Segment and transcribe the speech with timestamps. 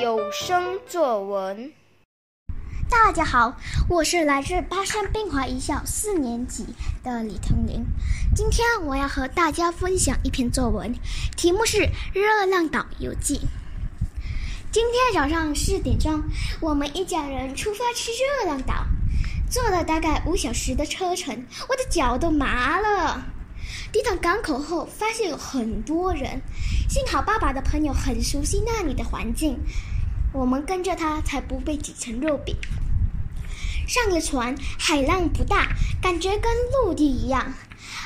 [0.00, 1.70] 有声作文。
[2.88, 3.58] 大家好，
[3.90, 6.68] 我是来自巴山滨华一校四年级
[7.02, 7.84] 的李腾林。
[8.34, 10.94] 今天我要和大家分享一篇作文，
[11.36, 11.76] 题目是
[12.14, 13.36] 《热浪岛游记》。
[14.72, 16.22] 今天早上四点钟，
[16.62, 18.86] 我们一家人出发去热浪岛，
[19.50, 23.26] 坐了大概五小时的车程，我的脚都麻了。
[23.92, 26.40] 抵达港口后，发现有很多人，
[26.88, 29.58] 幸好爸爸的朋友很熟悉那里的环境。
[30.32, 32.56] 我们跟着他，才不被挤成肉饼。
[33.86, 35.68] 上了船，海浪不大，
[36.00, 37.52] 感觉跟陆地一样。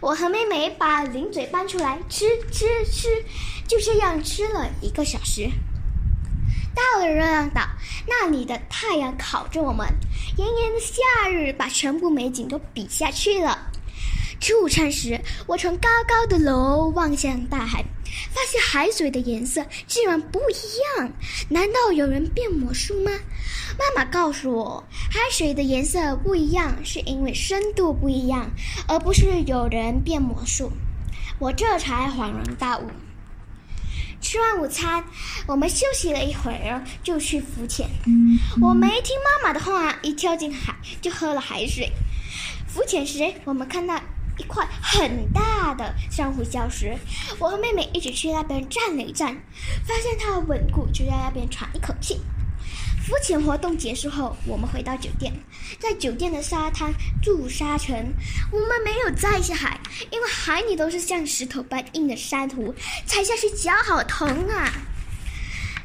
[0.00, 3.24] 我和妹妹把零嘴搬出来吃吃吃，
[3.66, 5.50] 就这样吃了一个小时。
[6.74, 7.68] 到了热浪岛，
[8.06, 9.86] 那里的太阳烤着我们，
[10.36, 13.70] 炎炎的夏日把全部美景都比下去了。
[14.42, 17.84] 吃午餐时，我从高高的楼望向大海，
[18.32, 21.12] 发现海水的颜色竟然不一样。
[21.50, 23.12] 难道有人变魔术吗？
[23.78, 28.50] 妈妈告诉我，海水的颜色不一样是因为深度不一样，
[28.88, 30.72] 而不是有人变魔术。
[31.38, 32.88] 我这才恍然大悟。
[34.20, 35.04] 吃完午餐，
[35.46, 37.88] 我们休息了一会儿，就去浮潜。
[38.60, 41.92] 我没听妈妈的话，一跳进海就喝了海水。
[42.66, 44.02] 浮潜时，我们看到。
[44.38, 46.96] 一块很大的珊瑚礁石，
[47.38, 49.34] 我和妹妹一起去那边站了一站，
[49.86, 52.20] 发现它稳固，就在那边喘一口气。
[53.04, 55.32] 浮潜活动结束后，我们回到酒店，
[55.80, 57.96] 在酒店的沙滩筑沙城。
[58.52, 59.80] 我们没有再下海，
[60.10, 62.72] 因为海里都是像石头般硬的珊瑚，
[63.04, 64.70] 踩下去脚好疼啊！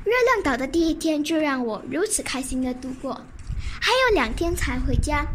[0.06, 3.26] 月亮岛的第一天就让我如此开心的度过，
[3.82, 5.26] 还有两天才回家。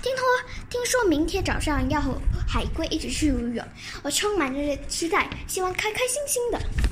[0.00, 0.24] 听说，
[0.70, 2.14] 听说明天早上要和
[2.46, 3.64] 海龟一起去游泳，
[4.02, 6.87] 我充满着期待，希望开开心心的。